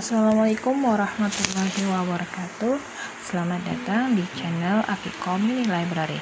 Assalamualaikum 0.00 0.80
warahmatullahi 0.80 1.84
wabarakatuh. 1.84 2.80
Selamat 3.20 3.60
datang 3.68 4.16
di 4.16 4.24
channel 4.32 4.80
Afikom 4.88 5.44
Mini 5.44 5.68
Library 5.68 6.16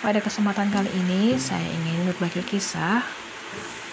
Pada 0.00 0.24
kesempatan 0.24 0.72
kali 0.72 0.88
ini 0.88 1.36
saya 1.36 1.60
ingin 1.60 2.08
berbagi 2.08 2.40
kisah 2.40 3.04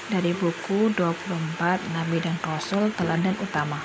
dari 0.08 0.32
buku 0.32 0.96
24 0.96 1.92
Nabi 1.92 2.24
dan 2.24 2.40
Rasul 2.40 2.88
Teladan 2.96 3.36
Utama. 3.44 3.84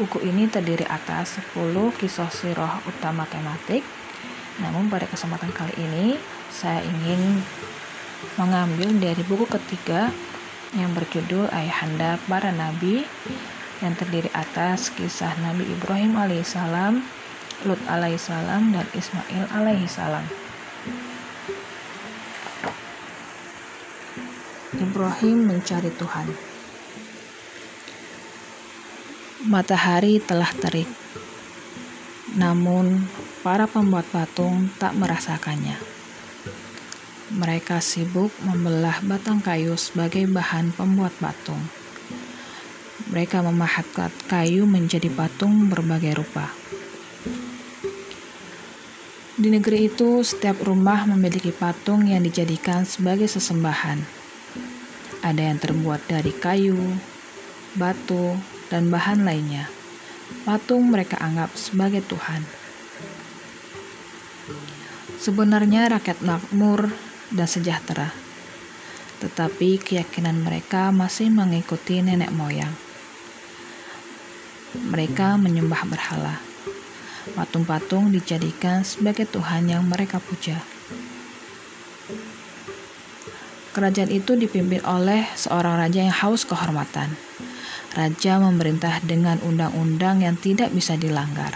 Buku 0.00 0.24
ini 0.24 0.48
terdiri 0.48 0.88
atas 0.88 1.44
10 1.52 1.76
kisah 2.00 2.32
sirah 2.32 2.80
utama 2.88 3.28
tematik. 3.28 3.84
Namun 4.64 4.88
pada 4.88 5.04
kesempatan 5.04 5.52
kali 5.52 5.76
ini 5.76 6.16
saya 6.48 6.80
ingin 6.88 7.44
mengambil 8.40 8.96
dari 8.96 9.20
buku 9.28 9.44
ketiga 9.44 10.08
yang 10.74 10.94
berjudul 10.94 11.50
Ayahanda 11.50 12.20
Para 12.30 12.54
Nabi 12.54 13.02
yang 13.80 13.96
terdiri 13.96 14.28
atas 14.36 14.92
kisah 14.92 15.32
Nabi 15.40 15.64
Ibrahim 15.66 16.14
alaihissalam, 16.14 17.00
Lut 17.64 17.80
alaihissalam, 17.88 18.76
dan 18.76 18.86
Ismail 18.92 19.44
alaihissalam. 19.56 20.24
Ibrahim 24.80 25.38
mencari 25.48 25.90
Tuhan. 25.96 26.28
Matahari 29.48 30.20
telah 30.20 30.52
terik, 30.60 30.88
namun 32.36 33.08
para 33.40 33.64
pembuat 33.64 34.04
patung 34.12 34.68
tak 34.76 34.92
merasakannya. 34.92 35.99
Mereka 37.30 37.78
sibuk 37.78 38.34
membelah 38.42 38.98
batang 39.06 39.38
kayu 39.38 39.78
sebagai 39.78 40.26
bahan 40.26 40.74
pembuat 40.74 41.14
patung. 41.22 41.62
Mereka 43.06 43.46
memahat 43.46 43.86
kayu 44.26 44.66
menjadi 44.66 45.06
patung 45.14 45.70
berbagai 45.70 46.18
rupa. 46.18 46.50
Di 49.38 49.46
negeri 49.46 49.86
itu, 49.86 50.26
setiap 50.26 50.58
rumah 50.66 51.06
memiliki 51.06 51.54
patung 51.54 52.02
yang 52.10 52.26
dijadikan 52.26 52.82
sebagai 52.82 53.30
sesembahan. 53.30 54.02
Ada 55.22 55.54
yang 55.54 55.58
terbuat 55.62 56.10
dari 56.10 56.34
kayu, 56.34 56.98
batu, 57.78 58.34
dan 58.74 58.90
bahan 58.90 59.22
lainnya. 59.22 59.70
Patung 60.42 60.90
mereka 60.90 61.14
anggap 61.22 61.54
sebagai 61.54 62.02
Tuhan. 62.10 62.42
Sebenarnya 65.20 65.94
rakyat 65.94 66.26
makmur 66.26 67.09
dan 67.30 67.46
sejahtera. 67.46 68.10
Tetapi 69.20 69.78
keyakinan 69.80 70.40
mereka 70.40 70.90
masih 70.90 71.28
mengikuti 71.28 72.00
nenek 72.00 72.32
moyang. 72.32 72.72
Mereka 74.74 75.36
menyembah 75.36 75.82
berhala. 75.86 76.36
Patung-patung 77.36 78.10
dijadikan 78.10 78.80
sebagai 78.80 79.28
Tuhan 79.28 79.68
yang 79.68 79.84
mereka 79.84 80.22
puja. 80.22 80.62
Kerajaan 83.70 84.10
itu 84.10 84.34
dipimpin 84.34 84.82
oleh 84.82 85.30
seorang 85.38 85.78
raja 85.78 86.02
yang 86.02 86.16
haus 86.16 86.42
kehormatan. 86.42 87.14
Raja 87.94 88.42
memerintah 88.42 88.98
dengan 89.02 89.38
undang-undang 89.46 90.26
yang 90.26 90.34
tidak 90.34 90.74
bisa 90.74 90.98
dilanggar. 90.98 91.54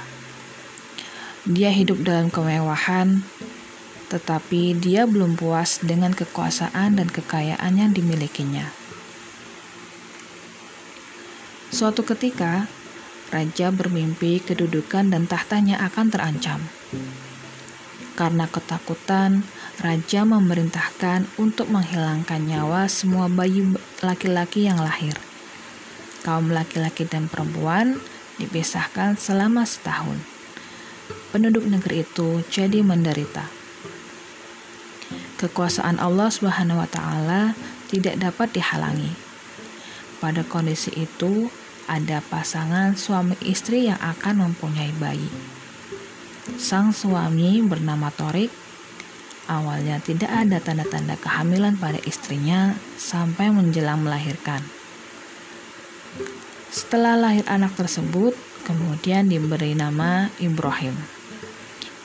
Dia 1.43 1.75
hidup 1.75 2.03
dalam 2.07 2.31
kemewahan, 2.31 3.27
tetapi 4.15 4.79
dia 4.79 5.11
belum 5.11 5.35
puas 5.35 5.83
dengan 5.83 6.15
kekuasaan 6.15 7.03
dan 7.03 7.11
kekayaan 7.11 7.75
yang 7.75 7.91
dimilikinya. 7.91 8.71
Suatu 11.75 12.07
ketika, 12.07 12.71
raja 13.35 13.75
bermimpi 13.75 14.39
kedudukan 14.39 15.11
dan 15.11 15.27
tahtanya 15.27 15.83
akan 15.83 16.15
terancam. 16.15 16.63
Karena 18.15 18.47
ketakutan, 18.47 19.43
raja 19.83 20.23
memerintahkan 20.23 21.27
untuk 21.35 21.67
menghilangkan 21.67 22.47
nyawa 22.47 22.87
semua 22.87 23.27
bayi 23.27 23.67
laki-laki 23.99 24.71
yang 24.71 24.79
lahir. 24.79 25.19
Kaum 26.23 26.55
laki-laki 26.55 27.11
dan 27.11 27.27
perempuan 27.27 27.99
dipisahkan 28.39 29.19
selama 29.19 29.67
setahun. 29.67 30.23
Penduduk 31.35 31.67
negeri 31.67 32.07
itu 32.07 32.47
jadi 32.47 32.87
menderita 32.87 33.64
kekuasaan 35.41 35.99
Allah 35.99 36.31
Subhanahu 36.31 36.83
wa 36.83 36.89
taala 36.89 37.59
tidak 37.91 38.19
dapat 38.21 38.55
dihalangi. 38.55 39.13
Pada 40.23 40.41
kondisi 40.47 40.95
itu, 40.95 41.53
ada 41.85 42.25
pasangan 42.25 42.97
suami 42.97 43.37
istri 43.45 43.93
yang 43.93 44.01
akan 44.01 44.49
mempunyai 44.49 44.93
bayi. 44.97 45.29
Sang 46.57 46.93
suami 46.93 47.61
bernama 47.65 48.09
Torik. 48.13 48.53
Awalnya 49.45 50.01
tidak 50.01 50.33
ada 50.33 50.57
tanda-tanda 50.57 51.21
kehamilan 51.21 51.77
pada 51.77 52.01
istrinya 52.09 52.73
sampai 52.97 53.53
menjelang 53.53 54.01
melahirkan. 54.01 54.65
Setelah 56.73 57.21
lahir 57.21 57.45
anak 57.45 57.77
tersebut, 57.77 58.33
kemudian 58.65 59.29
diberi 59.29 59.77
nama 59.77 60.33
Ibrahim. 60.41 60.97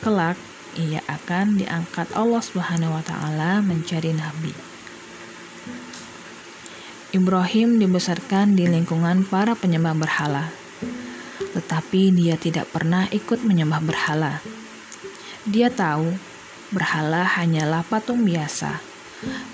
Kelak, 0.04 0.36
ia 0.78 1.02
akan 1.10 1.58
diangkat 1.58 2.14
Allah 2.14 2.44
Subhanahu 2.44 2.94
wa 2.94 3.04
taala 3.06 3.64
menjadi 3.66 4.14
nabi. 4.14 4.54
Ibrahim 7.10 7.82
dibesarkan 7.82 8.54
di 8.54 8.70
lingkungan 8.70 9.26
para 9.26 9.58
penyembah 9.58 9.98
berhala. 9.98 10.54
Tetapi 11.58 12.14
dia 12.14 12.38
tidak 12.38 12.70
pernah 12.70 13.10
ikut 13.10 13.42
menyembah 13.42 13.82
berhala. 13.82 14.46
Dia 15.42 15.74
tahu 15.74 16.14
berhala 16.70 17.26
hanyalah 17.26 17.82
patung 17.82 18.22
biasa, 18.22 18.78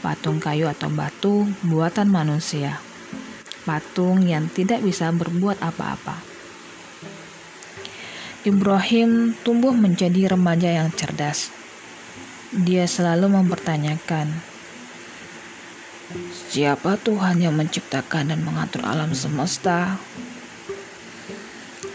patung 0.04 0.44
kayu 0.44 0.68
atau 0.68 0.92
batu 0.92 1.48
buatan 1.64 2.12
manusia, 2.12 2.84
patung 3.64 4.28
yang 4.28 4.52
tidak 4.52 4.84
bisa 4.84 5.08
berbuat 5.16 5.64
apa-apa. 5.64 6.35
Ibrahim 8.46 9.34
tumbuh 9.42 9.74
menjadi 9.74 10.30
remaja 10.30 10.70
yang 10.70 10.94
cerdas. 10.94 11.50
Dia 12.54 12.86
selalu 12.86 13.42
mempertanyakan, 13.42 14.38
"Siapa 16.54 17.02
Tuhan 17.02 17.42
yang 17.42 17.58
menciptakan 17.58 18.30
dan 18.30 18.46
mengatur 18.46 18.86
alam 18.86 19.18
semesta?" 19.18 19.98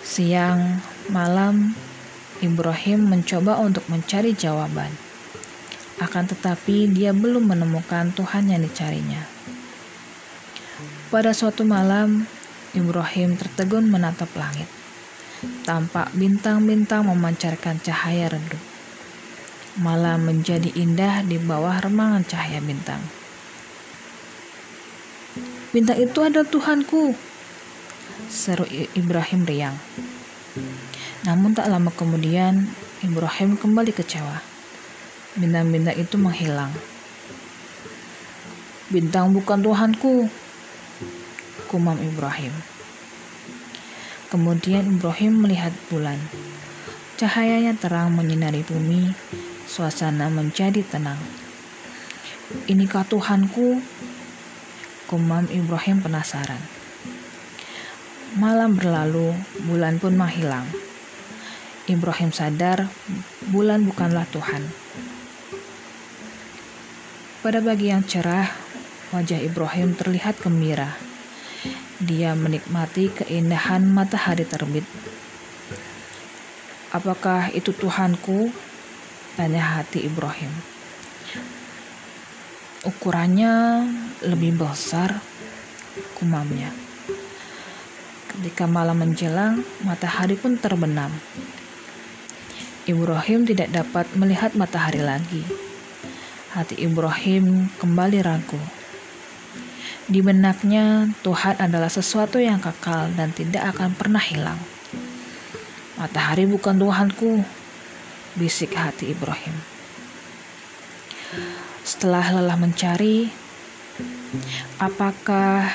Siang, 0.02 0.82
malam, 1.06 1.78
Ibrahim 2.42 3.06
mencoba 3.06 3.62
untuk 3.62 3.86
mencari 3.86 4.34
jawaban. 4.34 4.90
Akan 6.02 6.26
tetapi, 6.26 6.90
dia 6.90 7.14
belum 7.14 7.46
menemukan 7.46 8.10
Tuhan 8.10 8.50
yang 8.50 8.66
dicarinya. 8.66 9.22
Pada 11.14 11.30
suatu 11.30 11.62
malam, 11.62 12.26
Ibrahim 12.74 13.38
tertegun 13.38 13.86
menatap 13.86 14.34
langit 14.34 14.79
tampak 15.64 16.12
bintang-bintang 16.12 17.08
memancarkan 17.08 17.80
cahaya 17.80 18.28
redup. 18.28 18.60
Malam 19.80 20.28
menjadi 20.28 20.68
indah 20.76 21.24
di 21.24 21.40
bawah 21.40 21.80
remangan 21.80 22.26
cahaya 22.28 22.60
bintang. 22.60 23.00
Bintang 25.70 26.02
itu 26.02 26.18
adalah 26.20 26.44
Tuhanku, 26.50 27.14
seru 28.26 28.66
Ibrahim 28.98 29.46
riang. 29.46 29.76
Namun 31.24 31.54
tak 31.54 31.70
lama 31.70 31.94
kemudian, 31.94 32.66
Ibrahim 33.00 33.54
kembali 33.54 33.94
kecewa. 33.94 34.42
Bintang-bintang 35.38 35.94
itu 35.94 36.18
menghilang. 36.18 36.74
Bintang 38.90 39.30
bukan 39.30 39.62
Tuhanku, 39.62 40.26
kumam 41.70 41.96
Ibrahim. 42.02 42.50
Kemudian 44.30 44.86
Ibrahim 44.86 45.42
melihat 45.42 45.74
bulan. 45.90 46.14
Cahayanya 47.18 47.74
terang 47.74 48.14
menyinari 48.14 48.62
bumi, 48.62 49.10
suasana 49.66 50.30
menjadi 50.30 50.86
tenang. 50.86 51.18
Inikah 52.70 53.02
Tuhanku? 53.10 53.82
Kumam 55.10 55.50
Ibrahim 55.50 55.98
penasaran. 55.98 56.62
Malam 58.38 58.78
berlalu, 58.78 59.34
bulan 59.66 59.98
pun 59.98 60.14
menghilang. 60.14 60.70
Ibrahim 61.90 62.30
sadar 62.30 62.86
bulan 63.50 63.82
bukanlah 63.82 64.30
Tuhan. 64.30 64.62
Pada 67.42 67.58
bagian 67.58 68.06
cerah, 68.06 68.46
wajah 69.10 69.42
Ibrahim 69.42 69.98
terlihat 69.98 70.38
gembira 70.38 71.09
dia 72.00 72.32
menikmati 72.32 73.12
keindahan 73.12 73.84
matahari 73.84 74.48
terbit. 74.48 74.88
Apakah 76.96 77.52
itu 77.52 77.76
Tuhanku? 77.76 78.48
Tanya 79.36 79.78
hati 79.78 80.08
Ibrahim. 80.08 80.50
Ukurannya 82.88 83.84
lebih 84.24 84.56
besar, 84.56 85.20
kumamnya. 86.16 86.72
Ketika 88.32 88.64
malam 88.64 89.04
menjelang, 89.04 89.60
matahari 89.84 90.40
pun 90.40 90.56
terbenam. 90.56 91.12
Ibrahim 92.88 93.44
tidak 93.44 93.76
dapat 93.76 94.08
melihat 94.16 94.56
matahari 94.56 95.04
lagi. 95.04 95.44
Hati 96.56 96.80
Ibrahim 96.80 97.68
kembali 97.76 98.18
ragu. 98.24 98.79
Di 100.10 100.18
benaknya, 100.18 101.06
Tuhan 101.22 101.62
adalah 101.62 101.86
sesuatu 101.86 102.42
yang 102.42 102.58
kekal 102.58 103.14
dan 103.14 103.30
tidak 103.30 103.78
akan 103.78 103.94
pernah 103.94 104.18
hilang. 104.18 104.58
Matahari 105.94 106.50
bukan 106.50 106.82
Tuhanku, 106.82 107.46
bisik 108.34 108.74
hati 108.74 109.14
Ibrahim. 109.14 109.54
Setelah 111.86 112.26
lelah 112.34 112.58
mencari, 112.58 113.30
apakah 114.82 115.70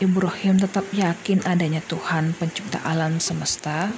Ibrahim 0.00 0.64
tetap 0.64 0.88
yakin 0.88 1.44
adanya 1.44 1.84
Tuhan 1.84 2.32
pencipta 2.40 2.80
alam 2.88 3.20
semesta? 3.20 3.92